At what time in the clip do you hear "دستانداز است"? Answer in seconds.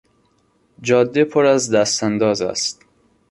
1.71-2.81